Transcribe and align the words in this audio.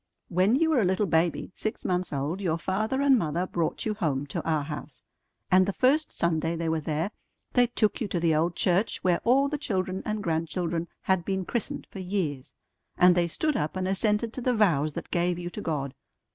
When 0.29 0.55
you 0.55 0.71
were 0.71 0.79
a 0.79 0.83
little 0.83 1.05
baby 1.05 1.51
six 1.53 1.85
months 1.85 2.11
old, 2.11 2.41
your 2.41 2.57
father 2.57 3.03
and 3.03 3.19
mother 3.19 3.45
brought 3.45 3.85
you 3.85 3.93
home 3.93 4.25
to 4.33 4.41
our 4.41 4.63
house; 4.63 5.03
and 5.51 5.67
the 5.67 5.73
first 5.73 6.11
Sunday 6.11 6.55
they 6.55 6.67
were 6.67 6.79
there 6.81 7.11
they 7.53 7.67
took 7.67 8.01
you 8.01 8.07
to 8.07 8.19
the 8.19 8.33
old 8.33 8.55
church 8.55 9.03
where 9.03 9.21
all 9.23 9.47
the 9.47 9.59
children 9.59 10.01
and 10.03 10.23
grandchildren 10.23 10.87
had 11.03 11.23
been 11.23 11.45
christened 11.45 11.85
for 11.91 11.99
years, 11.99 12.55
and 12.97 13.13
they 13.13 13.27
stood 13.27 13.55
up 13.55 13.75
and 13.75 13.87
assented 13.87 14.33
to 14.33 14.41
the 14.41 14.55
vows 14.55 14.93
that 14.93 15.11
gave 15.11 15.37
you 15.37 15.51
to 15.51 15.61
God. 15.61 15.93